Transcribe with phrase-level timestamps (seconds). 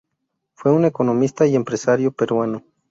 [0.55, 2.63] Fue un economista y empresario peruano.